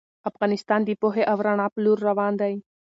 [0.29, 2.53] افغانستان د پوهې او رڼا په لور روان دی.